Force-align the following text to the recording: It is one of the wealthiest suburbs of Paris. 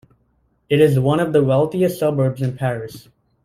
It 0.67 0.81
is 0.81 0.99
one 0.99 1.19
of 1.19 1.31
the 1.31 1.43
wealthiest 1.43 1.99
suburbs 1.99 2.41
of 2.41 2.57
Paris. 2.57 3.07